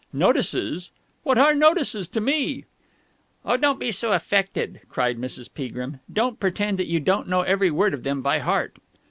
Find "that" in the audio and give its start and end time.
6.79-6.87